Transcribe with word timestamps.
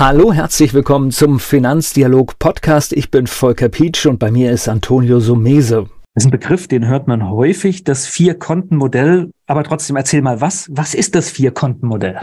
Hallo, 0.00 0.32
herzlich 0.32 0.72
willkommen 0.72 1.10
zum 1.10 1.38
Finanzdialog 1.38 2.38
Podcast. 2.38 2.94
Ich 2.94 3.10
bin 3.10 3.26
Volker 3.26 3.68
Pietsch 3.68 4.06
und 4.06 4.18
bei 4.18 4.30
mir 4.30 4.50
ist 4.50 4.66
Antonio 4.66 5.20
Sumese. 5.20 5.88
Das 6.14 6.24
ist 6.24 6.28
ein 6.28 6.30
Begriff, 6.30 6.66
den 6.68 6.86
hört 6.86 7.06
man 7.06 7.28
häufig, 7.28 7.84
das 7.84 8.06
Vier-Konten-Modell. 8.06 9.30
Aber 9.46 9.62
trotzdem 9.62 9.96
erzähl 9.96 10.22
mal, 10.22 10.40
was, 10.40 10.70
was 10.72 10.94
ist 10.94 11.14
das 11.14 11.30
Vier-Konten-Modell? 11.30 12.18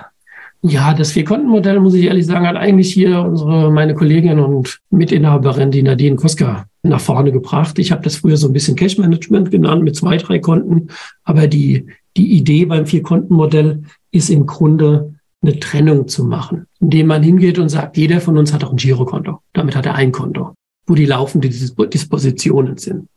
Ja, 0.64 0.96
das 0.96 1.12
Vier-Konten-Modell, 1.12 1.80
muss 1.80 1.94
ich 1.94 2.06
ehrlich 2.06 2.26
sagen, 2.26 2.48
hat 2.48 2.56
eigentlich 2.56 2.92
hier 2.92 3.22
unsere, 3.22 3.70
meine 3.72 3.94
Kollegin 3.94 4.40
und 4.40 4.80
Mitinhaberin, 4.90 5.70
die 5.70 5.84
Nadine 5.84 6.16
Koska, 6.16 6.66
nach 6.82 7.00
vorne 7.00 7.32
gebracht. 7.32 7.78
Ich 7.78 7.92
habe 7.92 8.02
das 8.02 8.16
früher 8.16 8.38
so 8.38 8.48
ein 8.48 8.54
bisschen 8.54 8.76
Cash-Management 8.76 9.52
genannt 9.52 9.84
mit 9.84 9.96
zwei, 9.96 10.18
drei 10.18 10.40
Konten. 10.40 10.88
Aber 11.26 11.46
die, 11.46 11.86
die 12.18 12.38
Idee 12.38 12.66
beim 12.66 12.88
Vier-Konten-Modell 12.88 13.84
ist 14.10 14.32
im 14.32 14.48
Grunde 14.48 15.14
eine 15.44 15.60
Trennung 15.60 16.08
zu 16.08 16.26
machen, 16.26 16.66
indem 16.80 17.08
man 17.08 17.24
hingeht 17.24 17.60
und 17.60 17.70
sagt, 17.70 17.98
jeder 17.98 18.22
von 18.22 18.38
uns 18.38 18.54
hat 18.54 18.64
auch 18.64 18.72
ein 18.72 18.78
Girokonto. 18.78 19.42
Damit 19.54 19.76
hat 19.76 19.86
er 19.86 19.96
ein 19.96 20.12
Konto, 20.12 20.54
wo 20.86 20.96
die 20.96 21.06
laufenden 21.06 21.52
Dispositionen 21.52 22.78
sind. 22.78 23.08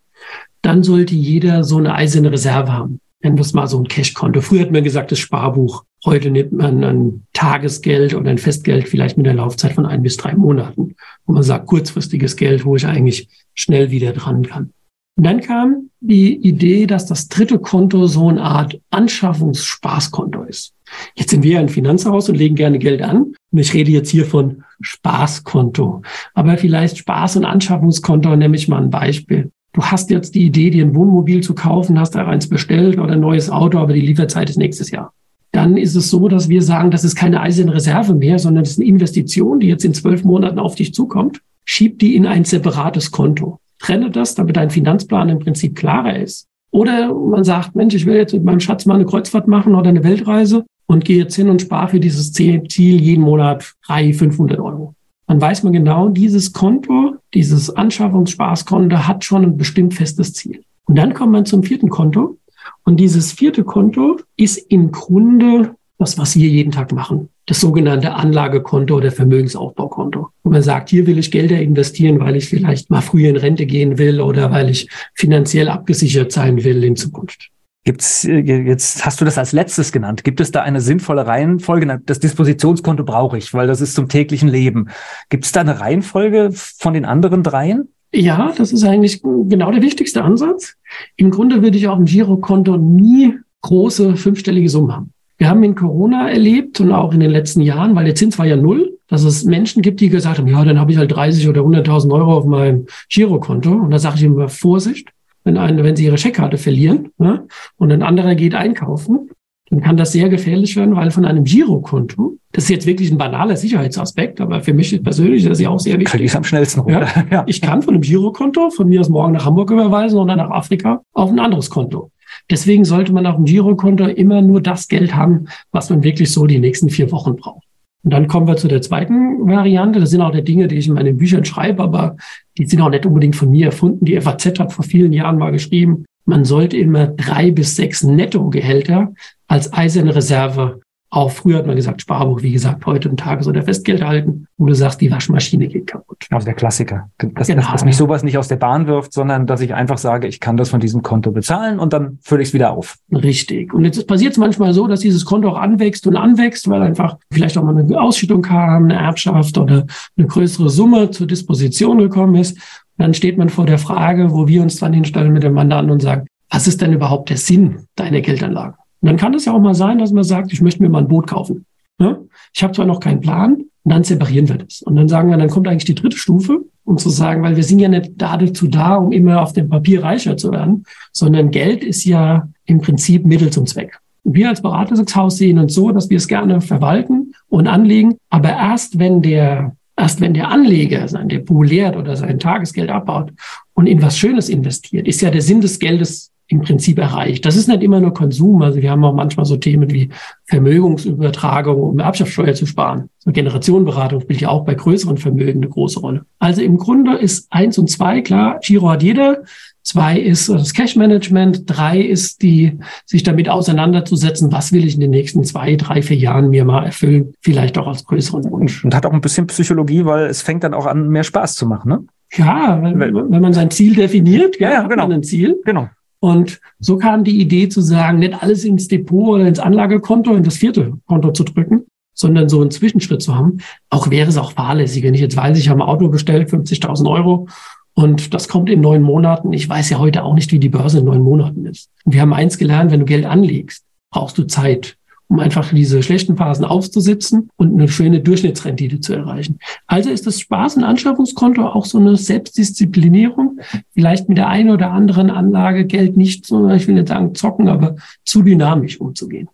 Dann 0.62 0.82
sollte 0.82 1.14
jeder 1.14 1.64
so 1.64 1.78
eine 1.78 1.94
eiserne 1.94 2.32
Reserve 2.32 2.72
haben. 2.72 3.00
Nennen 3.22 3.36
wir 3.36 3.42
es 3.42 3.52
mal 3.52 3.66
so 3.66 3.78
ein 3.78 3.88
Cash-Konto. 3.88 4.40
Früher 4.40 4.62
hat 4.62 4.70
man 4.70 4.84
gesagt, 4.84 5.12
das 5.12 5.18
Sparbuch. 5.18 5.84
Heute 6.06 6.30
nimmt 6.30 6.52
man 6.52 6.82
ein 6.82 7.26
Tagesgeld 7.34 8.14
oder 8.14 8.30
ein 8.30 8.38
Festgeld 8.38 8.88
vielleicht 8.88 9.18
mit 9.18 9.28
einer 9.28 9.36
Laufzeit 9.36 9.74
von 9.74 9.84
ein 9.84 10.02
bis 10.02 10.16
drei 10.16 10.34
Monaten, 10.34 10.94
wo 11.26 11.34
man 11.34 11.42
sagt, 11.42 11.66
kurzfristiges 11.66 12.36
Geld, 12.36 12.64
wo 12.64 12.76
ich 12.76 12.86
eigentlich 12.86 13.28
schnell 13.54 13.90
wieder 13.90 14.12
dran 14.12 14.46
kann. 14.46 14.72
Und 15.16 15.26
dann 15.26 15.40
kam 15.40 15.89
die 16.00 16.36
Idee, 16.36 16.86
dass 16.86 17.06
das 17.06 17.28
dritte 17.28 17.58
Konto 17.58 18.06
so 18.06 18.28
eine 18.28 18.42
Art 18.42 18.80
Anschaffungsspaßkonto 18.90 20.44
ist. 20.44 20.72
Jetzt 21.14 21.30
sind 21.30 21.42
wir 21.42 21.60
ein 21.60 21.68
Finanzhaus 21.68 22.28
und 22.28 22.36
legen 22.36 22.56
gerne 22.56 22.78
Geld 22.78 23.02
an. 23.02 23.34
Und 23.52 23.58
ich 23.58 23.74
rede 23.74 23.90
jetzt 23.90 24.10
hier 24.10 24.24
von 24.24 24.64
Spaßkonto. 24.80 26.02
Aber 26.34 26.56
vielleicht 26.56 26.96
Spaß- 26.96 27.36
und 27.36 27.44
Anschaffungskonto, 27.44 28.34
nehme 28.34 28.56
ich 28.56 28.68
mal 28.68 28.82
ein 28.82 28.90
Beispiel. 28.90 29.50
Du 29.72 29.82
hast 29.82 30.10
jetzt 30.10 30.34
die 30.34 30.46
Idee, 30.46 30.70
dir 30.70 30.84
ein 30.84 30.94
Wohnmobil 30.94 31.42
zu 31.42 31.54
kaufen, 31.54 31.98
hast 31.98 32.14
da 32.14 32.26
eins 32.26 32.48
bestellt 32.48 32.98
oder 32.98 33.12
ein 33.12 33.20
neues 33.20 33.50
Auto, 33.50 33.78
aber 33.78 33.92
die 33.92 34.00
Lieferzeit 34.00 34.50
ist 34.50 34.56
nächstes 34.56 34.90
Jahr. 34.90 35.12
Dann 35.52 35.76
ist 35.76 35.94
es 35.94 36.10
so, 36.10 36.28
dass 36.28 36.48
wir 36.48 36.62
sagen, 36.62 36.90
das 36.90 37.04
ist 37.04 37.14
keine 37.14 37.40
eiserne 37.40 37.74
Reserve 37.74 38.14
mehr, 38.14 38.38
sondern 38.38 38.64
das 38.64 38.72
ist 38.72 38.78
eine 38.78 38.88
Investition, 38.88 39.60
die 39.60 39.68
jetzt 39.68 39.84
in 39.84 39.94
zwölf 39.94 40.24
Monaten 40.24 40.58
auf 40.58 40.74
dich 40.74 40.94
zukommt. 40.94 41.40
Schieb 41.64 41.98
die 41.98 42.16
in 42.16 42.26
ein 42.26 42.44
separates 42.44 43.10
Konto. 43.10 43.58
Trenne 43.80 44.10
das, 44.10 44.34
damit 44.34 44.56
dein 44.56 44.70
Finanzplan 44.70 45.28
im 45.28 45.38
Prinzip 45.40 45.74
klarer 45.74 46.16
ist. 46.18 46.46
Oder 46.70 47.12
man 47.12 47.42
sagt, 47.42 47.74
Mensch, 47.74 47.94
ich 47.94 48.06
will 48.06 48.14
jetzt 48.14 48.32
mit 48.32 48.44
meinem 48.44 48.60
Schatz 48.60 48.86
mal 48.86 48.94
eine 48.94 49.06
Kreuzfahrt 49.06 49.48
machen 49.48 49.74
oder 49.74 49.88
eine 49.88 50.04
Weltreise 50.04 50.64
und 50.86 51.04
gehe 51.04 51.18
jetzt 51.18 51.34
hin 51.34 51.48
und 51.48 51.62
spare 51.62 51.88
für 51.88 52.00
dieses 52.00 52.32
Ziel 52.32 52.62
jeden 52.68 53.22
Monat 53.22 53.74
300, 53.86 54.16
500 54.16 54.60
Euro. 54.60 54.94
Dann 55.26 55.40
weiß 55.40 55.62
man 55.62 55.72
genau, 55.72 56.08
dieses 56.08 56.52
Konto, 56.52 57.16
dieses 57.34 57.70
Anschaffungsspaßkonto 57.70 59.06
hat 59.06 59.24
schon 59.24 59.44
ein 59.44 59.56
bestimmt 59.56 59.94
festes 59.94 60.32
Ziel. 60.32 60.62
Und 60.86 60.96
dann 60.96 61.14
kommt 61.14 61.32
man 61.32 61.46
zum 61.46 61.62
vierten 61.62 61.88
Konto. 61.88 62.38
Und 62.84 62.98
dieses 62.98 63.32
vierte 63.32 63.64
Konto 63.64 64.18
ist 64.36 64.58
im 64.70 64.90
Grunde 64.90 65.76
das, 65.98 66.18
was 66.18 66.36
wir 66.36 66.48
jeden 66.48 66.72
Tag 66.72 66.92
machen. 66.92 67.28
Das 67.50 67.58
sogenannte 67.58 68.14
Anlagekonto 68.14 68.94
oder 68.94 69.10
Vermögensaufbaukonto. 69.10 70.28
Wo 70.44 70.50
man 70.50 70.62
sagt, 70.62 70.88
hier 70.88 71.08
will 71.08 71.18
ich 71.18 71.32
Gelder 71.32 71.60
investieren, 71.60 72.20
weil 72.20 72.36
ich 72.36 72.48
vielleicht 72.48 72.90
mal 72.90 73.00
früher 73.00 73.28
in 73.28 73.36
Rente 73.36 73.66
gehen 73.66 73.98
will 73.98 74.20
oder 74.20 74.52
weil 74.52 74.70
ich 74.70 74.88
finanziell 75.14 75.68
abgesichert 75.68 76.30
sein 76.30 76.62
will 76.62 76.84
in 76.84 76.94
Zukunft. 76.94 77.50
Gibt's 77.82 78.24
äh, 78.24 78.38
jetzt 78.38 79.04
hast 79.04 79.20
du 79.20 79.24
das 79.24 79.36
als 79.36 79.50
letztes 79.50 79.90
genannt. 79.90 80.22
Gibt 80.22 80.40
es 80.40 80.52
da 80.52 80.62
eine 80.62 80.80
sinnvolle 80.80 81.26
Reihenfolge? 81.26 82.00
Das 82.06 82.20
Dispositionskonto 82.20 83.02
brauche 83.02 83.36
ich, 83.36 83.52
weil 83.52 83.66
das 83.66 83.80
ist 83.80 83.96
zum 83.96 84.08
täglichen 84.08 84.48
Leben. 84.48 84.90
Gibt 85.28 85.44
es 85.44 85.50
da 85.50 85.62
eine 85.62 85.80
Reihenfolge 85.80 86.50
von 86.52 86.94
den 86.94 87.04
anderen 87.04 87.42
dreien? 87.42 87.88
Ja, 88.14 88.54
das 88.56 88.70
ist 88.70 88.84
eigentlich 88.84 89.22
genau 89.22 89.72
der 89.72 89.82
wichtigste 89.82 90.22
Ansatz. 90.22 90.76
Im 91.16 91.32
Grunde 91.32 91.64
würde 91.64 91.78
ich 91.78 91.88
auf 91.88 91.96
dem 91.96 92.04
Girokonto 92.04 92.76
nie 92.76 93.34
große 93.62 94.14
fünfstellige 94.14 94.68
Summen 94.68 94.92
haben. 94.94 95.12
Wir 95.40 95.48
haben 95.48 95.62
in 95.62 95.74
Corona 95.74 96.28
erlebt 96.28 96.82
und 96.82 96.92
auch 96.92 97.14
in 97.14 97.20
den 97.20 97.30
letzten 97.30 97.62
Jahren, 97.62 97.96
weil 97.96 98.04
der 98.04 98.14
Zins 98.14 98.38
war 98.38 98.44
ja 98.44 98.56
null, 98.56 98.98
dass 99.08 99.24
es 99.24 99.46
Menschen 99.46 99.80
gibt, 99.80 100.00
die 100.00 100.10
gesagt 100.10 100.38
haben, 100.38 100.46
ja, 100.46 100.62
dann 100.66 100.78
habe 100.78 100.92
ich 100.92 100.98
halt 100.98 101.10
30 101.12 101.48
oder 101.48 101.62
100.000 101.62 102.12
Euro 102.12 102.36
auf 102.36 102.44
meinem 102.44 102.84
Girokonto. 103.08 103.72
Und 103.72 103.90
da 103.90 103.98
sage 103.98 104.16
ich 104.16 104.24
immer 104.24 104.50
Vorsicht, 104.50 105.08
wenn, 105.44 105.56
eine, 105.56 105.82
wenn 105.82 105.96
sie 105.96 106.04
ihre 106.04 106.18
Scheckkarte 106.18 106.58
verlieren 106.58 107.08
ne, 107.16 107.46
und 107.78 107.90
ein 107.90 108.02
anderer 108.02 108.34
geht 108.34 108.54
einkaufen, 108.54 109.30
dann 109.70 109.80
kann 109.80 109.96
das 109.96 110.12
sehr 110.12 110.28
gefährlich 110.28 110.76
werden, 110.76 110.94
weil 110.94 111.10
von 111.10 111.24
einem 111.24 111.44
Girokonto, 111.44 112.36
das 112.52 112.64
ist 112.64 112.70
jetzt 112.70 112.86
wirklich 112.86 113.10
ein 113.10 113.16
banaler 113.16 113.56
Sicherheitsaspekt, 113.56 114.42
aber 114.42 114.60
für 114.60 114.74
mich 114.74 115.02
persönlich 115.02 115.44
ist 115.44 115.48
das 115.48 115.60
ja 115.60 115.70
auch 115.70 115.80
sehr 115.80 115.94
wichtig. 115.94 116.10
Kriege 116.10 116.24
ich 116.24 116.36
am 116.36 116.44
schnellsten. 116.44 116.86
Ja, 116.86 117.06
ja. 117.30 117.44
Ich 117.46 117.62
kann 117.62 117.80
von 117.80 117.94
einem 117.94 118.02
Girokonto 118.02 118.68
von 118.68 118.90
mir 118.90 119.00
aus 119.00 119.08
morgen 119.08 119.32
nach 119.32 119.46
Hamburg 119.46 119.70
überweisen 119.70 120.18
oder 120.18 120.36
nach 120.36 120.50
Afrika 120.50 121.00
auf 121.14 121.30
ein 121.30 121.38
anderes 121.38 121.70
Konto. 121.70 122.10
Deswegen 122.50 122.84
sollte 122.84 123.12
man 123.12 123.26
auf 123.26 123.36
dem 123.36 123.44
Girokonto 123.44 124.06
immer 124.06 124.42
nur 124.42 124.60
das 124.60 124.88
Geld 124.88 125.14
haben, 125.14 125.46
was 125.72 125.90
man 125.90 126.02
wirklich 126.02 126.32
so 126.32 126.46
die 126.46 126.58
nächsten 126.58 126.90
vier 126.90 127.12
Wochen 127.12 127.36
braucht. 127.36 127.64
Und 128.02 128.12
dann 128.12 128.28
kommen 128.28 128.48
wir 128.48 128.56
zu 128.56 128.66
der 128.66 128.80
zweiten 128.80 129.46
Variante. 129.46 130.00
Das 130.00 130.10
sind 130.10 130.22
auch 130.22 130.32
die 130.32 130.42
Dinge, 130.42 130.68
die 130.68 130.76
ich 130.76 130.88
in 130.88 130.94
meinen 130.94 131.18
Büchern 131.18 131.44
schreibe, 131.44 131.82
aber 131.82 132.16
die 132.56 132.66
sind 132.66 132.80
auch 132.80 132.88
nicht 132.88 133.06
unbedingt 133.06 133.36
von 133.36 133.50
mir 133.50 133.66
erfunden. 133.66 134.04
Die 134.04 134.18
FAZ 134.20 134.58
hat 134.58 134.72
vor 134.72 134.84
vielen 134.84 135.12
Jahren 135.12 135.38
mal 135.38 135.52
geschrieben, 135.52 136.04
man 136.24 136.44
sollte 136.44 136.76
immer 136.76 137.08
drei 137.08 137.50
bis 137.50 137.76
sechs 137.76 138.02
Nettogehälter 138.02 139.12
als 139.48 139.72
eiserne 139.72 140.14
Reserve 140.14 140.80
auch 141.12 141.32
früher 141.32 141.58
hat 141.58 141.66
man 141.66 141.74
gesagt, 141.74 142.02
Sparbuch, 142.02 142.40
wie 142.42 142.52
gesagt, 142.52 142.86
heute 142.86 143.08
ein 143.08 143.16
Tages- 143.16 143.48
oder 143.48 143.64
Festgeld 143.64 144.04
halten, 144.04 144.46
wo 144.58 144.66
du 144.66 144.74
sagst, 144.74 145.00
die 145.00 145.10
Waschmaschine 145.10 145.66
geht 145.66 145.88
kaputt. 145.88 146.24
Also 146.30 146.44
der 146.44 146.54
Klassiker. 146.54 147.10
Dass, 147.18 147.48
genau. 147.48 147.62
dass, 147.62 147.72
dass 147.72 147.84
mich 147.84 147.96
sowas 147.96 148.22
nicht 148.22 148.38
aus 148.38 148.46
der 148.46 148.56
Bahn 148.56 148.86
wirft, 148.86 149.12
sondern 149.12 149.48
dass 149.48 149.60
ich 149.60 149.74
einfach 149.74 149.98
sage, 149.98 150.28
ich 150.28 150.38
kann 150.38 150.56
das 150.56 150.68
von 150.68 150.78
diesem 150.78 151.02
Konto 151.02 151.32
bezahlen 151.32 151.80
und 151.80 151.92
dann 151.92 152.18
fülle 152.22 152.42
ich 152.42 152.48
es 152.48 152.54
wieder 152.54 152.70
auf. 152.70 152.96
Richtig. 153.12 153.74
Und 153.74 153.84
jetzt 153.84 154.06
passiert 154.06 154.32
es 154.32 154.38
manchmal 154.38 154.72
so, 154.72 154.86
dass 154.86 155.00
dieses 155.00 155.24
Konto 155.24 155.48
auch 155.48 155.58
anwächst 155.58 156.06
und 156.06 156.14
anwächst, 156.16 156.68
weil 156.70 156.82
einfach 156.82 157.16
vielleicht 157.32 157.58
auch 157.58 157.64
mal 157.64 157.76
eine 157.76 158.00
Ausschüttung 158.00 158.42
kam, 158.42 158.84
eine 158.84 158.94
Erbschaft 158.94 159.58
oder 159.58 159.86
eine 160.16 160.26
größere 160.28 160.70
Summe 160.70 161.10
zur 161.10 161.26
Disposition 161.26 161.98
gekommen 161.98 162.36
ist. 162.36 162.56
Und 162.56 162.62
dann 162.98 163.14
steht 163.14 163.36
man 163.36 163.48
vor 163.48 163.66
der 163.66 163.78
Frage, 163.78 164.30
wo 164.30 164.46
wir 164.46 164.62
uns 164.62 164.76
dann 164.76 164.92
hinstellen 164.92 165.32
mit 165.32 165.42
dem 165.42 165.54
Mandanten 165.54 165.90
und 165.90 166.02
sagen, 166.02 166.28
was 166.50 166.68
ist 166.68 166.80
denn 166.80 166.92
überhaupt 166.92 167.30
der 167.30 167.36
Sinn 167.36 167.86
deiner 167.96 168.20
Geldanlage? 168.20 168.74
Und 169.00 169.06
dann 169.06 169.16
kann 169.16 169.34
es 169.34 169.44
ja 169.44 169.52
auch 169.52 169.60
mal 169.60 169.74
sein, 169.74 169.98
dass 169.98 170.12
man 170.12 170.24
sagt, 170.24 170.52
ich 170.52 170.60
möchte 170.60 170.82
mir 170.82 170.88
mal 170.88 170.98
ein 170.98 171.08
Boot 171.08 171.26
kaufen. 171.26 171.64
Ja? 171.98 172.18
Ich 172.54 172.62
habe 172.62 172.72
zwar 172.74 172.86
noch 172.86 173.00
keinen 173.00 173.20
Plan, 173.20 173.64
und 173.82 173.92
dann 173.92 174.04
separieren 174.04 174.48
wir 174.48 174.58
das. 174.58 174.82
Und 174.82 174.96
dann 174.96 175.08
sagen 175.08 175.30
wir, 175.30 175.36
dann 175.38 175.48
kommt 175.48 175.66
eigentlich 175.66 175.86
die 175.86 175.94
dritte 175.94 176.16
Stufe, 176.16 176.60
um 176.84 176.98
zu 176.98 177.08
sagen, 177.08 177.42
weil 177.42 177.56
wir 177.56 177.64
sind 177.64 177.78
ja 177.78 177.88
nicht 177.88 178.12
dazu 178.16 178.68
da, 178.68 178.96
um 178.96 179.10
immer 179.12 179.42
auf 179.42 179.52
dem 179.52 179.68
Papier 179.68 180.02
reicher 180.02 180.36
zu 180.36 180.52
werden, 180.52 180.84
sondern 181.12 181.50
Geld 181.50 181.82
ist 181.82 182.04
ja 182.04 182.48
im 182.66 182.80
Prinzip 182.80 183.24
Mittel 183.24 183.50
zum 183.50 183.66
Zweck. 183.66 183.98
Wir 184.22 184.50
als 184.50 184.60
Beratungshaus 184.60 185.38
sehen 185.38 185.58
uns 185.58 185.74
so, 185.74 185.92
dass 185.92 186.10
wir 186.10 186.18
es 186.18 186.28
gerne 186.28 186.60
verwalten 186.60 187.32
und 187.48 187.66
anlegen, 187.66 188.16
aber 188.28 188.50
erst 188.50 188.98
wenn 188.98 189.22
der 189.22 189.76
Erst 189.96 190.22
wenn 190.22 190.32
der 190.32 190.48
Anleger 190.48 191.06
sein 191.08 191.28
Depot 191.28 191.68
leert 191.68 191.94
oder 191.94 192.16
sein 192.16 192.38
Tagesgeld 192.38 192.88
abbaut 192.88 193.34
und 193.74 193.86
in 193.86 194.00
was 194.00 194.16
Schönes 194.16 194.48
investiert, 194.48 195.06
ist 195.06 195.20
ja 195.20 195.30
der 195.30 195.42
Sinn 195.42 195.60
des 195.60 195.78
Geldes 195.78 196.30
im 196.50 196.62
Prinzip 196.62 196.98
erreicht. 196.98 197.46
Das 197.46 197.54
ist 197.56 197.68
nicht 197.68 197.82
immer 197.82 198.00
nur 198.00 198.12
Konsum. 198.12 198.60
Also 198.62 198.82
wir 198.82 198.90
haben 198.90 199.04
auch 199.04 199.14
manchmal 199.14 199.46
so 199.46 199.56
Themen 199.56 199.90
wie 199.90 200.10
Vermögensübertragung, 200.46 201.80
um 201.80 201.98
Erbschaftssteuer 202.00 202.54
zu 202.54 202.66
sparen. 202.66 203.08
So 203.18 203.30
Generationenberatung 203.30 204.20
spielt 204.20 204.40
ja 204.40 204.48
auch 204.48 204.64
bei 204.64 204.74
größeren 204.74 205.16
Vermögen 205.16 205.60
eine 205.60 205.68
große 205.68 206.00
Rolle. 206.00 206.24
Also 206.40 206.60
im 206.60 206.76
Grunde 206.76 207.16
ist 207.16 207.46
eins 207.50 207.78
und 207.78 207.88
zwei 207.88 208.20
klar. 208.20 208.58
Giro 208.62 208.90
hat 208.90 209.04
jeder. 209.04 209.44
Zwei 209.84 210.18
ist 210.18 210.48
das 210.48 210.74
Cash 210.74 210.96
Management. 210.96 211.62
Drei 211.66 212.00
ist 212.00 212.42
die, 212.42 212.78
sich 213.06 213.22
damit 213.22 213.48
auseinanderzusetzen, 213.48 214.50
was 214.50 214.72
will 214.72 214.84
ich 214.84 214.94
in 214.94 215.00
den 215.00 215.10
nächsten 215.10 215.44
zwei, 215.44 215.76
drei, 215.76 216.02
vier 216.02 216.16
Jahren 216.16 216.50
mir 216.50 216.64
mal 216.64 216.84
erfüllen. 216.84 217.32
Vielleicht 217.42 217.78
auch 217.78 217.86
als 217.86 218.04
größeren 218.04 218.50
Wunsch. 218.50 218.84
Und 218.84 218.92
hat 218.92 219.06
auch 219.06 219.12
ein 219.12 219.20
bisschen 219.20 219.46
Psychologie, 219.46 220.04
weil 220.04 220.26
es 220.26 220.42
fängt 220.42 220.64
dann 220.64 220.74
auch 220.74 220.86
an, 220.86 221.08
mehr 221.08 221.24
Spaß 221.24 221.54
zu 221.54 221.66
machen, 221.66 221.88
ne? 221.88 222.04
Ja, 222.32 222.80
wenn, 222.82 223.00
wenn 223.00 223.42
man 223.42 223.52
sein 223.52 223.70
Ziel 223.70 223.94
definiert, 223.94 224.60
ja, 224.60 224.70
ja 224.70 224.86
genau. 224.86 225.08
ein 225.08 225.22
Ziel. 225.22 225.60
Genau. 225.64 225.88
Und 226.20 226.60
so 226.78 226.98
kam 226.98 227.24
die 227.24 227.40
Idee 227.40 227.68
zu 227.68 227.80
sagen, 227.80 228.18
nicht 228.18 228.42
alles 228.42 228.64
ins 228.64 228.88
Depot 228.88 229.28
oder 229.28 229.46
ins 229.46 229.58
Anlagekonto, 229.58 230.34
in 230.34 230.42
das 230.42 230.56
vierte 230.56 230.92
Konto 231.06 231.32
zu 231.32 231.44
drücken, 231.44 231.86
sondern 232.14 232.48
so 232.48 232.60
einen 232.60 232.70
Zwischenschritt 232.70 233.22
zu 233.22 233.34
haben. 233.34 233.58
Auch 233.88 234.10
wäre 234.10 234.28
es 234.28 234.36
auch 234.36 234.52
fahrlässig, 234.52 235.02
wenn 235.02 235.14
ich 235.14 235.22
jetzt 235.22 235.36
weiß, 235.36 235.58
ich 235.58 235.70
habe 235.70 235.80
ein 235.80 235.88
Auto 235.88 236.08
bestellt, 236.08 236.50
50.000 236.50 237.10
Euro 237.10 237.48
Und 237.94 238.34
das 238.34 238.48
kommt 238.48 238.70
in 238.70 238.80
neun 238.80 239.02
Monaten. 239.02 239.52
Ich 239.52 239.68
weiß 239.68 239.90
ja 239.90 239.98
heute 239.98 240.24
auch 240.24 240.34
nicht, 240.34 240.52
wie 240.52 240.58
die 240.58 240.68
Börse 240.68 241.00
in 241.00 241.04
neun 241.04 241.22
Monaten 241.22 241.66
ist. 241.66 241.90
Und 242.04 242.14
wir 242.14 242.20
haben 242.20 242.32
eins 242.32 242.58
gelernt, 242.58 242.90
wenn 242.90 243.00
du 243.00 243.06
Geld 243.06 243.26
anlegst, 243.26 243.84
brauchst 244.10 244.38
du 244.38 244.44
Zeit, 244.44 244.96
um 245.30 245.38
einfach 245.38 245.72
diese 245.72 246.02
schlechten 246.02 246.36
Phasen 246.36 246.64
aufzusitzen 246.64 247.48
und 247.56 247.72
eine 247.72 247.88
schöne 247.88 248.20
Durchschnittsrendite 248.20 249.00
zu 249.00 249.14
erreichen. 249.14 249.58
Also 249.86 250.10
ist 250.10 250.26
das 250.26 250.40
Spaß- 250.40 250.76
und 250.76 250.84
Anschaffungskonto 250.84 251.64
auch 251.64 251.84
so 251.84 251.98
eine 251.98 252.16
Selbstdisziplinierung, 252.16 253.60
vielleicht 253.94 254.28
mit 254.28 254.38
der 254.38 254.48
einen 254.48 254.70
oder 254.70 254.90
anderen 254.90 255.30
Anlage 255.30 255.86
Geld 255.86 256.16
nicht 256.16 256.44
so, 256.44 256.68
ich 256.70 256.88
will 256.88 256.96
nicht 256.96 257.08
sagen 257.08 257.34
zocken, 257.34 257.68
aber 257.68 257.94
zu 258.24 258.42
dynamisch 258.42 259.00
umzugehen 259.00 259.48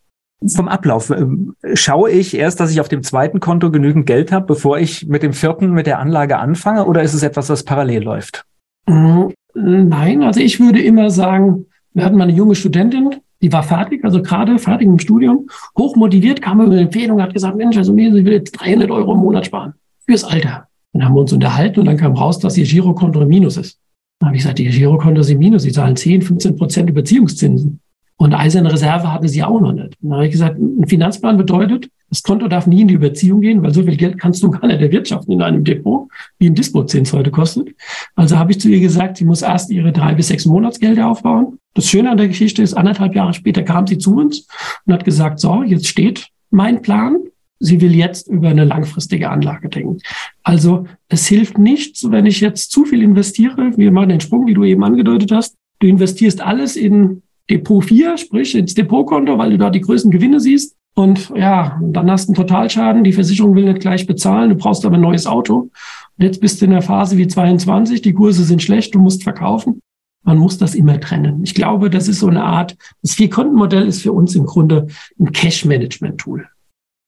vom 0.54 0.68
Ablauf. 0.68 1.10
Ähm, 1.10 1.54
schaue 1.74 2.10
ich 2.10 2.36
erst, 2.36 2.60
dass 2.60 2.70
ich 2.70 2.80
auf 2.80 2.88
dem 2.88 3.02
zweiten 3.02 3.40
Konto 3.40 3.70
genügend 3.70 4.06
Geld 4.06 4.32
habe, 4.32 4.46
bevor 4.46 4.78
ich 4.78 5.06
mit 5.06 5.22
dem 5.22 5.32
vierten 5.32 5.70
mit 5.72 5.86
der 5.86 5.98
Anlage 5.98 6.38
anfange, 6.38 6.84
oder 6.86 7.02
ist 7.02 7.14
es 7.14 7.22
etwas, 7.22 7.46
das 7.46 7.64
parallel 7.64 8.02
läuft? 8.02 8.44
Mm, 8.86 9.28
nein, 9.54 10.22
also 10.22 10.40
ich 10.40 10.60
würde 10.60 10.82
immer 10.82 11.10
sagen, 11.10 11.66
wir 11.94 12.04
hatten 12.04 12.16
mal 12.16 12.24
eine 12.24 12.34
junge 12.34 12.54
Studentin, 12.54 13.16
die 13.42 13.52
war 13.52 13.62
fertig, 13.62 14.04
also 14.04 14.22
gerade 14.22 14.58
fertig 14.58 14.86
im 14.86 14.98
Studium, 14.98 15.48
hochmotiviert, 15.76 16.40
kam 16.40 16.60
über 16.60 16.72
eine 16.72 16.82
Empfehlung, 16.82 17.20
hat 17.20 17.34
gesagt, 17.34 17.56
Mensch, 17.56 17.76
also 17.76 17.94
ich 17.94 18.12
will 18.12 18.32
jetzt 18.32 18.52
300 18.52 18.90
Euro 18.90 19.12
im 19.12 19.20
Monat 19.20 19.46
sparen 19.46 19.74
fürs 20.06 20.24
Alter. 20.24 20.68
Dann 20.92 21.04
haben 21.04 21.14
wir 21.14 21.20
uns 21.20 21.32
unterhalten 21.32 21.80
und 21.80 21.86
dann 21.86 21.96
kam 21.96 22.14
raus, 22.14 22.38
dass 22.38 22.56
ihr 22.56 22.64
Girokonto 22.64 23.20
im 23.20 23.28
Minus 23.28 23.56
ist. 23.56 23.78
Dann 24.18 24.28
habe 24.28 24.36
ich 24.36 24.42
gesagt, 24.42 24.58
ihr 24.60 24.70
Girokonto 24.70 25.20
ist 25.20 25.30
im 25.30 25.38
Minus, 25.38 25.62
sie 25.62 25.72
zahlen 25.72 25.96
10, 25.96 26.22
15 26.22 26.56
Prozent 26.56 26.88
Überziehungszinsen. 26.88 27.80
Und 28.18 28.32
eiserne 28.32 28.72
Reserve 28.72 29.12
hatte 29.12 29.28
sie 29.28 29.42
auch 29.42 29.60
noch 29.60 29.72
nicht. 29.72 29.94
Dann 30.00 30.14
habe 30.14 30.26
ich 30.26 30.32
gesagt, 30.32 30.58
ein 30.58 30.86
Finanzplan 30.86 31.36
bedeutet, 31.36 31.88
das 32.08 32.22
Konto 32.22 32.48
darf 32.48 32.66
nie 32.66 32.82
in 32.82 32.88
die 32.88 32.94
Überziehung 32.94 33.40
gehen, 33.40 33.62
weil 33.62 33.74
so 33.74 33.82
viel 33.82 33.96
Geld 33.96 34.18
kannst 34.18 34.42
du 34.42 34.50
gar 34.52 34.66
nicht 34.66 34.80
erwirtschaften 34.80 35.32
in 35.32 35.42
einem 35.42 35.64
Depot, 35.64 36.08
wie 36.38 36.46
ein 36.46 36.54
Dispozins 36.54 37.12
heute 37.12 37.30
kostet. 37.30 37.74
Also 38.14 38.38
habe 38.38 38.52
ich 38.52 38.60
zu 38.60 38.68
ihr 38.68 38.80
gesagt, 38.80 39.18
sie 39.18 39.24
muss 39.24 39.42
erst 39.42 39.70
ihre 39.70 39.92
drei 39.92 40.14
bis 40.14 40.28
sechs 40.28 40.46
Monatsgelder 40.46 41.08
aufbauen. 41.08 41.58
Das 41.74 41.88
Schöne 41.88 42.10
an 42.10 42.16
der 42.16 42.28
Geschichte 42.28 42.62
ist, 42.62 42.74
anderthalb 42.74 43.14
Jahre 43.14 43.34
später 43.34 43.62
kam 43.62 43.86
sie 43.86 43.98
zu 43.98 44.16
uns 44.16 44.46
und 44.86 44.94
hat 44.94 45.04
gesagt, 45.04 45.40
so, 45.40 45.62
jetzt 45.62 45.86
steht 45.86 46.28
mein 46.50 46.80
Plan. 46.80 47.18
Sie 47.58 47.80
will 47.80 47.94
jetzt 47.94 48.28
über 48.28 48.48
eine 48.48 48.64
langfristige 48.64 49.30
Anlage 49.30 49.68
denken. 49.68 49.98
Also 50.42 50.86
es 51.08 51.26
hilft 51.26 51.58
nichts, 51.58 52.10
wenn 52.10 52.26
ich 52.26 52.40
jetzt 52.40 52.70
zu 52.70 52.84
viel 52.84 53.02
investiere. 53.02 53.72
Wir 53.76 53.92
machen 53.92 54.10
den 54.10 54.20
Sprung, 54.20 54.46
wie 54.46 54.54
du 54.54 54.64
eben 54.64 54.84
angedeutet 54.84 55.32
hast. 55.32 55.56
Du 55.78 55.86
investierst 55.86 56.40
alles 56.42 56.76
in 56.76 57.22
Depot 57.50 57.84
4, 57.84 58.16
sprich 58.16 58.54
ins 58.54 58.74
Depotkonto, 58.74 59.38
weil 59.38 59.50
du 59.50 59.58
da 59.58 59.70
die 59.70 59.80
größten 59.80 60.10
Gewinne 60.10 60.40
siehst. 60.40 60.76
Und 60.94 61.30
ja, 61.36 61.78
dann 61.82 62.10
hast 62.10 62.26
du 62.26 62.30
einen 62.30 62.36
Totalschaden, 62.36 63.04
die 63.04 63.12
Versicherung 63.12 63.54
will 63.54 63.64
nicht 63.64 63.80
gleich 63.80 64.06
bezahlen, 64.06 64.48
du 64.48 64.56
brauchst 64.56 64.84
aber 64.86 64.94
ein 64.94 65.02
neues 65.02 65.26
Auto. 65.26 65.70
Und 66.18 66.24
jetzt 66.24 66.40
bist 66.40 66.60
du 66.60 66.64
in 66.64 66.70
der 66.70 66.80
Phase 66.80 67.18
wie 67.18 67.28
22, 67.28 68.00
die 68.00 68.14
Kurse 68.14 68.44
sind 68.44 68.62
schlecht, 68.62 68.94
du 68.94 68.98
musst 68.98 69.22
verkaufen. 69.22 69.82
Man 70.24 70.38
muss 70.38 70.58
das 70.58 70.74
immer 70.74 70.98
trennen. 70.98 71.42
Ich 71.44 71.54
glaube, 71.54 71.90
das 71.90 72.08
ist 72.08 72.18
so 72.20 72.28
eine 72.28 72.42
Art, 72.42 72.76
das 73.02 73.12
Vier-Konten-Modell 73.14 73.86
ist 73.86 74.02
für 74.02 74.12
uns 74.12 74.34
im 74.34 74.46
Grunde 74.46 74.86
ein 75.20 75.30
Cash-Management-Tool. 75.30 76.48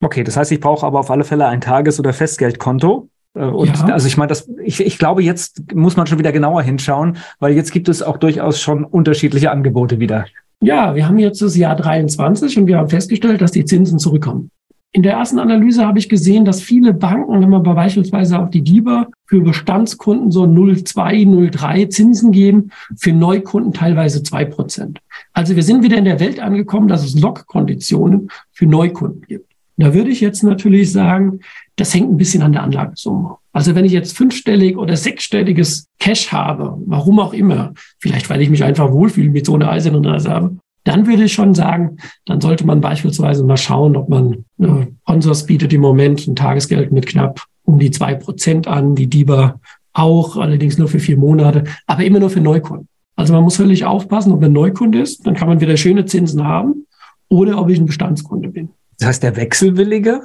Okay, 0.04 0.22
das 0.22 0.36
heißt, 0.36 0.52
ich 0.52 0.60
brauche 0.60 0.86
aber 0.86 1.00
auf 1.00 1.10
alle 1.10 1.24
Fälle 1.24 1.46
ein 1.46 1.60
Tages- 1.60 1.98
oder 1.98 2.12
Festgeldkonto. 2.12 3.07
Äh, 3.34 3.44
und 3.44 3.76
ja. 3.76 3.86
also 3.86 4.06
ich 4.06 4.16
meine, 4.16 4.28
das, 4.28 4.48
ich, 4.62 4.80
ich 4.80 4.98
glaube, 4.98 5.22
jetzt 5.22 5.74
muss 5.74 5.96
man 5.96 6.06
schon 6.06 6.18
wieder 6.18 6.32
genauer 6.32 6.62
hinschauen, 6.62 7.18
weil 7.38 7.54
jetzt 7.54 7.72
gibt 7.72 7.88
es 7.88 8.02
auch 8.02 8.16
durchaus 8.16 8.60
schon 8.60 8.84
unterschiedliche 8.84 9.50
Angebote 9.50 10.00
wieder. 10.00 10.26
Ja, 10.60 10.94
wir 10.94 11.06
haben 11.06 11.18
jetzt 11.18 11.40
das 11.40 11.56
Jahr 11.56 11.76
23 11.76 12.58
und 12.58 12.66
wir 12.66 12.78
haben 12.78 12.88
festgestellt, 12.88 13.40
dass 13.40 13.52
die 13.52 13.64
Zinsen 13.64 13.98
zurückkommen. 13.98 14.50
In 14.92 15.02
der 15.02 15.12
ersten 15.12 15.38
Analyse 15.38 15.86
habe 15.86 15.98
ich 15.98 16.08
gesehen, 16.08 16.46
dass 16.46 16.62
viele 16.62 16.94
Banken, 16.94 17.42
wenn 17.42 17.50
man 17.50 17.62
beispielsweise 17.62 18.38
auf 18.38 18.48
die 18.48 18.62
DIBA 18.62 19.06
für 19.26 19.42
Bestandskunden 19.42 20.30
so 20.30 20.44
0,2, 20.44 21.26
0,3 21.26 21.90
Zinsen 21.90 22.32
geben, 22.32 22.70
für 22.96 23.12
Neukunden 23.12 23.74
teilweise 23.74 24.22
zwei 24.22 24.46
Prozent. 24.46 24.98
Also 25.34 25.54
wir 25.54 25.62
sind 25.62 25.82
wieder 25.82 25.98
in 25.98 26.06
der 26.06 26.20
Welt 26.20 26.40
angekommen, 26.40 26.88
dass 26.88 27.04
es 27.04 27.20
Lockkonditionen 27.20 28.30
für 28.50 28.66
Neukunden 28.66 29.22
gibt. 29.28 29.52
Da 29.76 29.92
würde 29.92 30.10
ich 30.10 30.20
jetzt 30.22 30.42
natürlich 30.42 30.90
sagen, 30.90 31.40
das 31.78 31.94
hängt 31.94 32.10
ein 32.10 32.16
bisschen 32.16 32.42
an 32.42 32.52
der 32.52 32.62
Anlagesumme. 32.64 33.36
Also 33.52 33.74
wenn 33.74 33.84
ich 33.84 33.92
jetzt 33.92 34.16
fünfstellig 34.16 34.76
oder 34.76 34.96
sechsstelliges 34.96 35.88
Cash 35.98 36.32
habe, 36.32 36.76
warum 36.86 37.20
auch 37.20 37.32
immer, 37.32 37.72
vielleicht 37.98 38.28
weil 38.28 38.42
ich 38.42 38.50
mich 38.50 38.64
einfach 38.64 38.92
wohlfühle 38.92 39.30
mit 39.30 39.46
so 39.46 39.54
einer 39.54 39.70
eisernen 39.70 40.04
Reserve, 40.04 40.56
dann 40.84 41.06
würde 41.06 41.24
ich 41.24 41.32
schon 41.32 41.54
sagen, 41.54 41.98
dann 42.24 42.40
sollte 42.40 42.66
man 42.66 42.80
beispielsweise 42.80 43.44
mal 43.44 43.56
schauen, 43.56 43.96
ob 43.96 44.08
man, 44.08 44.44
äh, 44.60 44.86
Consors 45.04 45.46
bietet 45.46 45.72
im 45.72 45.80
Moment 45.80 46.26
ein 46.26 46.36
Tagesgeld 46.36 46.92
mit 46.92 47.06
knapp 47.06 47.42
um 47.64 47.78
die 47.78 47.90
zwei 47.90 48.14
Prozent 48.14 48.66
an, 48.66 48.94
die 48.94 49.08
DIBA 49.08 49.60
auch, 49.92 50.36
allerdings 50.36 50.78
nur 50.78 50.88
für 50.88 51.00
vier 51.00 51.18
Monate, 51.18 51.64
aber 51.86 52.04
immer 52.04 52.20
nur 52.20 52.30
für 52.30 52.40
Neukunden. 52.40 52.88
Also 53.14 53.34
man 53.34 53.42
muss 53.42 53.56
völlig 53.56 53.84
aufpassen, 53.84 54.32
ob 54.32 54.40
man 54.40 54.52
Neukunde 54.52 55.00
ist, 55.00 55.26
dann 55.26 55.34
kann 55.34 55.48
man 55.48 55.60
wieder 55.60 55.76
schöne 55.76 56.06
Zinsen 56.06 56.44
haben, 56.44 56.86
oder 57.28 57.60
ob 57.60 57.68
ich 57.68 57.78
ein 57.78 57.86
Bestandskunde 57.86 58.48
bin. 58.48 58.70
Das 58.98 59.08
heißt, 59.08 59.22
der 59.22 59.36
Wechselwillige 59.36 60.22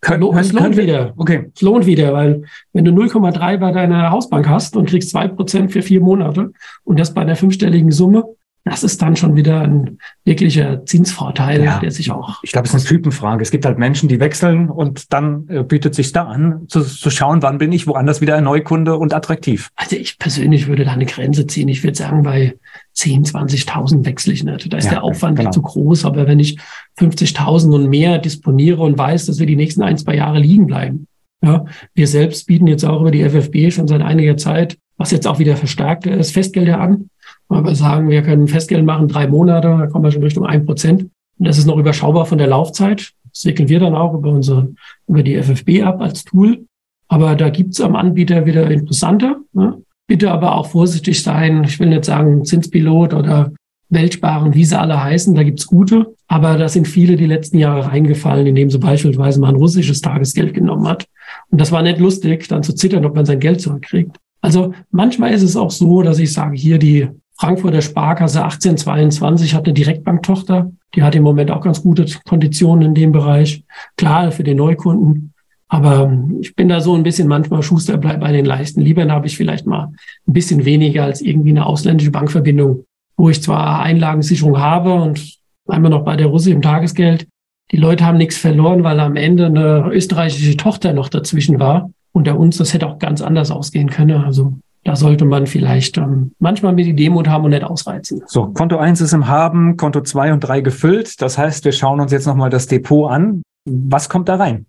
kann, 0.00 0.22
es 0.22 0.52
lohnt 0.52 0.76
wieder. 0.76 1.12
Okay. 1.16 1.50
Es 1.54 1.60
lohnt 1.60 1.86
wieder, 1.86 2.12
weil 2.12 2.44
wenn 2.72 2.84
du 2.84 2.92
0,3 2.92 3.58
bei 3.58 3.72
deiner 3.72 4.10
Hausbank 4.10 4.48
hast 4.48 4.76
und 4.76 4.88
kriegst 4.88 5.10
zwei 5.10 5.28
Prozent 5.28 5.72
für 5.72 5.82
vier 5.82 6.00
Monate 6.00 6.52
und 6.84 6.98
das 6.98 7.12
bei 7.12 7.20
einer 7.20 7.36
fünfstelligen 7.36 7.92
Summe, 7.92 8.24
das 8.64 8.84
ist 8.84 9.00
dann 9.00 9.16
schon 9.16 9.36
wieder 9.36 9.62
ein 9.62 9.98
wirklicher 10.24 10.84
Zinsvorteil, 10.84 11.64
ja. 11.64 11.78
der 11.78 11.90
sich 11.90 12.10
auch. 12.10 12.40
Ich 12.42 12.52
glaube, 12.52 12.68
es 12.68 12.74
ist 12.74 12.82
eine 12.82 12.88
Typenfrage. 12.88 13.42
Es 13.42 13.50
gibt 13.50 13.64
halt 13.64 13.78
Menschen, 13.78 14.08
die 14.08 14.20
wechseln 14.20 14.68
und 14.68 15.12
dann 15.12 15.48
äh, 15.48 15.62
bietet 15.62 15.94
sich 15.94 16.12
da 16.12 16.24
an, 16.24 16.66
zu, 16.68 16.82
zu 16.82 17.10
schauen, 17.10 17.42
wann 17.42 17.58
bin 17.58 17.72
ich 17.72 17.86
woanders 17.86 18.20
wieder 18.20 18.36
ein 18.36 18.44
Neukunde 18.44 18.96
und 18.96 19.14
attraktiv. 19.14 19.70
Also 19.76 19.96
ich 19.96 20.18
persönlich 20.18 20.66
würde 20.68 20.84
da 20.84 20.92
eine 20.92 21.06
Grenze 21.06 21.46
ziehen. 21.46 21.68
Ich 21.68 21.82
würde 21.82 21.96
sagen, 21.96 22.22
bei 22.22 22.54
10, 23.00 23.24
20.000 23.24 24.04
wechsle 24.04 24.32
ich 24.32 24.44
nicht. 24.44 24.72
Da 24.72 24.76
ist 24.76 24.84
ja, 24.86 24.92
der 24.92 25.04
Aufwand 25.04 25.38
genau. 25.38 25.50
zu 25.50 25.62
groß. 25.62 26.04
Aber 26.04 26.26
wenn 26.26 26.38
ich 26.38 26.58
50.000 26.98 27.74
und 27.74 27.88
mehr 27.88 28.18
disponiere 28.18 28.82
und 28.82 28.98
weiß, 28.98 29.26
dass 29.26 29.38
wir 29.38 29.46
die 29.46 29.56
nächsten 29.56 29.82
ein, 29.82 29.98
zwei 29.98 30.16
Jahre 30.16 30.38
liegen 30.38 30.66
bleiben. 30.66 31.06
Ja, 31.42 31.64
wir 31.94 32.06
selbst 32.06 32.46
bieten 32.46 32.66
jetzt 32.66 32.84
auch 32.84 33.00
über 33.00 33.10
die 33.10 33.22
FFB 33.22 33.72
schon 33.72 33.88
seit 33.88 34.02
einiger 34.02 34.36
Zeit, 34.36 34.76
was 34.98 35.10
jetzt 35.10 35.26
auch 35.26 35.38
wieder 35.38 35.56
verstärkt 35.56 36.06
ist, 36.06 36.32
Festgelder 36.32 36.78
an 36.78 37.08
wir 37.50 37.74
sagen, 37.74 38.08
wir 38.08 38.22
können 38.22 38.48
Festgeld 38.48 38.84
machen, 38.84 39.08
drei 39.08 39.26
Monate, 39.26 39.68
da 39.68 39.86
kommen 39.86 40.04
wir 40.04 40.12
schon 40.12 40.22
Richtung 40.22 40.46
ein 40.46 40.64
Prozent. 40.64 41.02
Und 41.38 41.46
das 41.46 41.58
ist 41.58 41.66
noch 41.66 41.78
überschaubar 41.78 42.26
von 42.26 42.38
der 42.38 42.46
Laufzeit. 42.46 43.12
Das 43.32 43.44
wickeln 43.44 43.68
wir 43.68 43.80
dann 43.80 43.94
auch 43.94 44.14
über 44.14 44.30
unsere, 44.30 44.72
über 45.08 45.22
die 45.22 45.36
FFB 45.36 45.82
ab 45.82 46.00
als 46.00 46.24
Tool. 46.24 46.66
Aber 47.08 47.34
da 47.34 47.48
gibt's 47.48 47.80
am 47.80 47.96
Anbieter 47.96 48.46
wieder 48.46 48.70
interessante. 48.70 49.36
Ne? 49.52 49.82
Bitte 50.10 50.32
aber 50.32 50.56
auch 50.56 50.66
vorsichtig 50.66 51.22
sein. 51.22 51.62
Ich 51.62 51.78
will 51.78 51.88
nicht 51.88 52.04
sagen 52.04 52.44
Zinspilot 52.44 53.14
oder 53.14 53.52
Weltsparen, 53.90 54.54
wie 54.54 54.64
sie 54.64 54.76
alle 54.76 55.00
heißen. 55.00 55.36
Da 55.36 55.44
gibt's 55.44 55.68
gute. 55.68 56.16
Aber 56.26 56.58
da 56.58 56.68
sind 56.68 56.88
viele 56.88 57.14
die 57.14 57.26
letzten 57.26 57.58
Jahre 57.58 57.86
reingefallen, 57.86 58.44
indem 58.44 58.70
sie 58.70 58.80
beispielsweise 58.80 59.38
mal 59.38 59.50
ein 59.50 59.54
russisches 59.54 60.00
Tagesgeld 60.00 60.52
genommen 60.52 60.88
hat. 60.88 61.06
Und 61.50 61.60
das 61.60 61.70
war 61.70 61.82
nicht 61.82 62.00
lustig, 62.00 62.48
dann 62.48 62.64
zu 62.64 62.74
zittern, 62.74 63.04
ob 63.04 63.14
man 63.14 63.24
sein 63.24 63.38
Geld 63.38 63.60
zurückkriegt. 63.60 64.16
Also 64.40 64.74
manchmal 64.90 65.30
ist 65.32 65.44
es 65.44 65.54
auch 65.54 65.70
so, 65.70 66.02
dass 66.02 66.18
ich 66.18 66.32
sage, 66.32 66.56
hier 66.56 66.78
die 66.78 67.06
Frankfurter 67.38 67.80
Sparkasse 67.80 68.42
1822 68.42 69.54
hat 69.54 69.66
eine 69.66 69.74
Direktbanktochter. 69.74 70.72
Die 70.96 71.04
hat 71.04 71.14
im 71.14 71.22
Moment 71.22 71.52
auch 71.52 71.60
ganz 71.60 71.84
gute 71.84 72.04
Konditionen 72.28 72.88
in 72.88 72.94
dem 72.94 73.12
Bereich. 73.12 73.62
Klar, 73.96 74.32
für 74.32 74.42
den 74.42 74.56
Neukunden. 74.56 75.29
Aber 75.70 76.12
ich 76.40 76.56
bin 76.56 76.68
da 76.68 76.80
so 76.80 76.94
ein 76.96 77.04
bisschen 77.04 77.28
manchmal 77.28 77.62
Schuster 77.62 77.96
bleibt 77.96 78.20
bei 78.20 78.32
den 78.32 78.44
Leisten. 78.44 78.80
Lieber 78.80 79.08
habe 79.08 79.28
ich 79.28 79.36
vielleicht 79.36 79.66
mal 79.66 79.92
ein 80.26 80.32
bisschen 80.32 80.64
weniger 80.64 81.04
als 81.04 81.22
irgendwie 81.22 81.50
eine 81.50 81.64
ausländische 81.64 82.10
Bankverbindung, 82.10 82.84
wo 83.16 83.30
ich 83.30 83.40
zwar 83.40 83.80
Einlagensicherung 83.80 84.58
habe 84.58 84.92
und 84.92 85.38
einmal 85.68 85.92
noch 85.92 86.04
bei 86.04 86.16
der 86.16 86.26
Russe 86.26 86.50
im 86.50 86.60
Tagesgeld. 86.60 87.28
Die 87.70 87.76
Leute 87.76 88.04
haben 88.04 88.18
nichts 88.18 88.36
verloren, 88.36 88.82
weil 88.82 88.98
am 88.98 89.14
Ende 89.14 89.46
eine 89.46 89.88
österreichische 89.92 90.56
Tochter 90.56 90.92
noch 90.92 91.08
dazwischen 91.08 91.60
war. 91.60 91.90
Unter 92.10 92.36
uns, 92.36 92.56
das 92.56 92.74
hätte 92.74 92.88
auch 92.88 92.98
ganz 92.98 93.22
anders 93.22 93.52
ausgehen 93.52 93.90
können. 93.90 94.24
Also 94.24 94.54
da 94.82 94.96
sollte 94.96 95.24
man 95.24 95.46
vielleicht 95.46 95.98
ähm, 95.98 96.32
manchmal 96.40 96.72
mit 96.72 96.86
die 96.86 96.96
Demut 96.96 97.28
haben 97.28 97.44
und 97.44 97.50
nicht 97.50 97.62
ausreizen. 97.62 98.22
So, 98.26 98.46
Konto 98.48 98.76
1 98.76 99.00
ist 99.02 99.12
im 99.12 99.28
Haben, 99.28 99.76
Konto 99.76 100.00
2 100.00 100.32
und 100.32 100.40
3 100.40 100.62
gefüllt. 100.62 101.22
Das 101.22 101.38
heißt, 101.38 101.64
wir 101.64 101.70
schauen 101.70 102.00
uns 102.00 102.10
jetzt 102.10 102.26
nochmal 102.26 102.50
das 102.50 102.66
Depot 102.66 103.08
an. 103.08 103.42
Was 103.68 104.08
kommt 104.08 104.28
da 104.28 104.34
rein? 104.34 104.66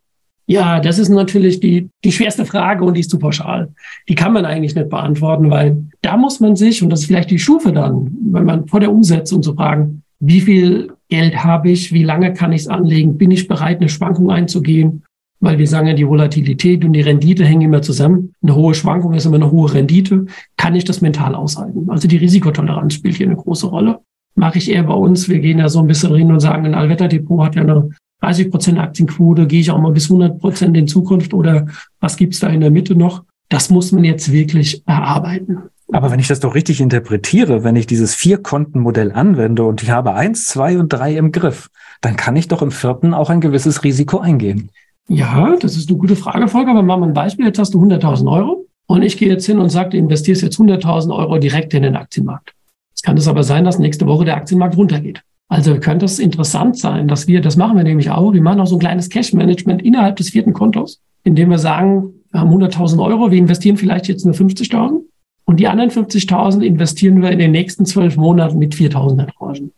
Ja, 0.51 0.81
das 0.81 1.00
ist 1.00 1.08
natürlich 1.08 1.62
die, 1.62 1.88
die 2.03 2.12
schwerste 2.12 2.46
Frage 2.46 2.84
und 2.84 2.96
die 2.96 3.00
ist 3.00 3.10
zu 3.10 3.17
pauschal. 3.17 3.70
Die 4.10 4.15
kann 4.15 4.34
man 4.34 4.43
eigentlich 4.43 4.75
nicht 4.75 4.89
beantworten, 4.89 5.50
weil 5.50 5.86
da 6.01 6.17
muss 6.17 6.41
man 6.41 6.58
sich, 6.58 6.84
und 6.84 6.89
das 6.89 7.01
ist 7.01 7.05
vielleicht 7.05 7.31
die 7.31 7.39
Stufe 7.39 7.72
dann, 7.72 8.12
wenn 8.31 8.43
man 8.43 8.67
vor 8.67 8.81
der 8.81 8.91
Umsetzung 8.91 9.41
zu 9.41 9.53
fragen, 9.55 10.03
wie 10.20 10.41
viel 10.41 10.91
Geld 11.08 11.41
habe 11.41 11.70
ich, 11.70 11.93
wie 11.93 12.03
lange 12.03 12.34
kann 12.34 12.51
ich 12.51 12.63
es 12.63 12.67
anlegen, 12.67 13.17
bin 13.17 13.31
ich 13.31 13.48
bereit, 13.48 13.79
eine 13.79 13.88
Schwankung 13.88 14.29
einzugehen 14.29 15.03
weil 15.43 15.58
wir 15.58 15.67
sagen 15.67 15.88
ja, 15.88 15.93
die 15.93 16.08
Volatilität 16.08 16.86
und 16.86 16.93
die 16.93 17.01
Rendite 17.01 17.43
hängen 17.43 17.63
immer 17.63 17.81
zusammen. 17.81 18.36
Eine 18.43 18.55
hohe 18.55 18.75
Schwankung 18.75 19.15
ist 19.15 19.25
immer 19.25 19.38
eine 19.38 19.50
hohe 19.50 19.74
Rendite. 19.74 20.27
Kann 20.55 20.75
ich 20.75 20.86
das 20.86 21.01
mental 21.01 21.34
aushalten? 21.34 21.89
Also 21.89 22.08
die 22.08 22.17
Risikotoleranz 22.17 22.93
spielt 22.93 23.15
hier 23.15 23.25
eine 23.25 23.36
große 23.36 23.65
Rolle. 23.65 24.01
Mache 24.36 24.60
ich 24.60 24.72
eher 24.72 24.84
bei 24.84 24.93
uns. 24.93 25.29
Wir 25.29 25.39
gehen 25.39 25.58
ja 25.58 25.67
so 25.67 25.79
ein 25.79 25.88
bisschen 25.88 26.13
rein 26.13 26.31
und 26.31 26.39
sagen, 26.39 26.67
ein 26.67 26.75
Allwetterdepot 26.75 27.43
hat 27.43 27.55
ja 27.55 27.63
eine 27.63 27.89
30 28.21 28.51
Prozent 28.51 28.79
Aktienquote. 28.79 29.47
Gehe 29.47 29.59
ich 29.59 29.71
auch 29.71 29.79
mal 29.79 29.91
bis 29.91 30.05
100 30.09 30.39
Prozent 30.39 30.77
in 30.77 30.87
Zukunft 30.87 31.33
oder 31.33 31.67
was 31.99 32.17
gibt's 32.17 32.39
da 32.39 32.47
in 32.47 32.61
der 32.61 32.71
Mitte 32.71 32.95
noch? 32.95 33.23
Das 33.49 33.69
muss 33.69 33.91
man 33.91 34.03
jetzt 34.03 34.31
wirklich 34.31 34.83
erarbeiten. 34.87 35.57
Aber 35.91 36.09
wenn 36.09 36.19
ich 36.19 36.27
das 36.29 36.39
doch 36.39 36.55
richtig 36.55 36.79
interpretiere, 36.79 37.65
wenn 37.65 37.75
ich 37.75 37.85
dieses 37.85 38.15
Vier-Konten-Modell 38.15 39.11
anwende 39.11 39.63
und 39.63 39.83
ich 39.83 39.89
habe 39.89 40.13
eins, 40.13 40.45
zwei 40.45 40.77
und 40.77 40.93
drei 40.93 41.17
im 41.17 41.33
Griff, 41.33 41.69
dann 41.99 42.15
kann 42.15 42.35
ich 42.37 42.47
doch 42.47 42.61
im 42.61 42.71
vierten 42.71 43.13
auch 43.13 43.29
ein 43.29 43.41
gewisses 43.41 43.83
Risiko 43.83 44.19
eingehen. 44.19 44.69
Ja, 45.09 45.57
das 45.59 45.75
ist 45.75 45.89
eine 45.89 45.97
gute 45.97 46.15
Frage, 46.15 46.47
Volker. 46.47 46.71
Aber 46.71 46.81
machen 46.81 47.01
wir 47.01 47.07
ein 47.07 47.13
Beispiel. 47.13 47.45
Jetzt 47.45 47.59
hast 47.59 47.73
du 47.73 47.83
100.000 47.83 48.31
Euro 48.31 48.65
und 48.87 49.01
ich 49.01 49.17
gehe 49.17 49.27
jetzt 49.27 49.45
hin 49.45 49.59
und 49.59 49.69
sage, 49.69 49.89
du 49.89 49.97
investierst 49.97 50.41
jetzt 50.41 50.57
100.000 50.57 51.13
Euro 51.13 51.37
direkt 51.37 51.73
in 51.73 51.83
den 51.83 51.97
Aktienmarkt. 51.97 52.53
Es 52.95 53.01
kann 53.01 53.17
es 53.17 53.27
aber 53.27 53.43
sein, 53.43 53.65
dass 53.65 53.79
nächste 53.79 54.05
Woche 54.05 54.23
der 54.23 54.37
Aktienmarkt 54.37 54.77
runtergeht. 54.77 55.21
Also 55.51 55.77
könnte 55.81 56.05
es 56.05 56.17
interessant 56.17 56.77
sein, 56.77 57.10
dass 57.10 57.27
wir, 57.27 57.41
das 57.41 57.58
machen 57.58 57.75
wir 57.75 57.84
nämlich 57.84 58.10
auch, 58.10 58.31
wir 58.31 58.41
machen 58.41 58.62
auch 58.62 58.67
so 58.67 58.77
ein 58.77 58.79
kleines 58.79 59.10
Cash-Management 59.10 59.81
innerhalb 59.81 60.15
des 60.15 60.29
vierten 60.29 60.53
Kontos, 60.53 61.01
indem 61.25 61.50
wir 61.50 61.58
sagen, 61.58 62.13
wir 62.31 62.39
haben 62.39 62.51
100.000 62.51 63.03
Euro, 63.03 63.31
wir 63.31 63.38
investieren 63.38 63.75
vielleicht 63.75 64.08
jetzt 64.08 64.24
nur 64.24 64.34
50.000 64.34 65.01
und 65.43 65.60
die 65.60 65.67
anderen 65.67 65.89
50.000 65.89 66.62
investieren 66.62 67.22
wir 67.22 67.31
in 67.31 67.39
den 67.39 67.51
nächsten 67.51 67.86
zwölf 67.86 68.15
Monaten 68.15 68.60
mit 68.60 68.75
4.000er 68.75 69.27
Tranchen. 69.27 69.74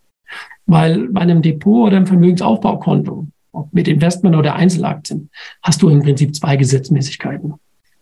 Weil 0.66 1.08
bei 1.08 1.22
einem 1.22 1.42
Depot 1.42 1.88
oder 1.88 1.96
einem 1.96 2.06
Vermögensaufbaukonto, 2.06 3.26
ob 3.50 3.74
mit 3.74 3.88
Investment 3.88 4.36
oder 4.36 4.54
Einzelaktien, 4.54 5.28
hast 5.60 5.82
du 5.82 5.88
im 5.88 6.02
Prinzip 6.02 6.36
zwei 6.36 6.54
Gesetzmäßigkeiten. 6.56 7.54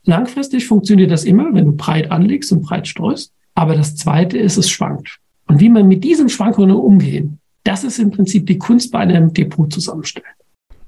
Langfristig 0.05 0.67
funktioniert 0.67 1.11
das 1.11 1.25
immer, 1.25 1.55
wenn 1.55 1.65
du 1.65 1.73
breit 1.73 2.11
anlegst 2.11 2.53
und 2.53 2.61
breit 2.61 2.87
streust. 2.87 3.33
Aber 3.55 3.75
das 3.75 3.97
zweite 3.97 4.37
ist, 4.37 4.59
es 4.59 4.69
schwankt. 4.69 5.21
Und 5.47 5.61
wie 5.61 5.71
man 5.71 5.89
mit 5.89 6.05
diesen 6.05 6.29
Schwankungen 6.29 6.77
umgehen, 6.77 7.39
das 7.65 7.85
ist 7.85 7.99
im 7.99 8.11
Prinzip 8.11 8.47
die 8.47 8.59
Kunst 8.59 8.91
bei 8.91 9.01
einem 9.01 9.33
Depot 9.33 9.73
zusammenstellen. 9.73 10.27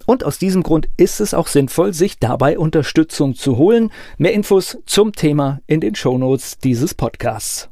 Und 0.07 0.25
aus 0.25 0.39
diesem 0.39 0.63
Grund 0.63 0.89
ist 0.97 1.21
es 1.21 1.33
auch 1.33 1.47
sinnvoll, 1.47 1.95
sich 1.95 2.19
dabei 2.19 2.59
Unterstützung 2.59 3.35
zu 3.35 3.57
holen. 3.57 3.91
Mehr 4.19 4.35
Infos 4.35 4.79
zum 4.87 5.13
Thema 5.13 5.61
in 5.67 5.81
den 5.81 5.95
Shownotes 5.95 6.59
dieses 6.59 6.95
Podcasts. 6.95 7.69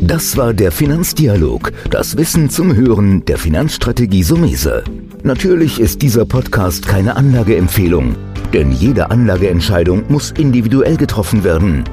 Das 0.00 0.36
war 0.36 0.52
der 0.52 0.72
Finanzdialog, 0.72 1.72
das 1.90 2.16
Wissen 2.16 2.50
zum 2.50 2.74
Hören 2.74 3.24
der 3.24 3.38
Finanzstrategie 3.38 4.24
Sumese. 4.24 4.82
Natürlich 5.22 5.78
ist 5.78 6.02
dieser 6.02 6.26
Podcast 6.26 6.86
keine 6.86 7.16
Anlageempfehlung, 7.16 8.16
denn 8.52 8.72
jede 8.72 9.12
Anlageentscheidung 9.12 10.04
muss 10.08 10.32
individuell 10.32 10.96
getroffen 10.96 11.44
werden. 11.44 11.84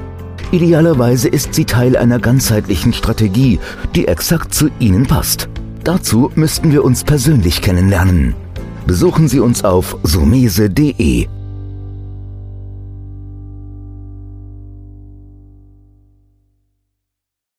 Idealerweise 0.52 1.28
ist 1.28 1.54
sie 1.54 1.64
Teil 1.64 1.96
einer 1.96 2.18
ganzheitlichen 2.18 2.92
Strategie, 2.92 3.60
die 3.94 4.08
exakt 4.08 4.52
zu 4.52 4.68
Ihnen 4.80 5.06
passt. 5.06 5.48
Dazu 5.84 6.30
müssten 6.34 6.72
wir 6.72 6.84
uns 6.84 7.04
persönlich 7.04 7.62
kennenlernen. 7.62 8.34
Besuchen 8.86 9.28
Sie 9.28 9.40
uns 9.40 9.64
auf 9.64 9.96
sumese.de 10.02 11.28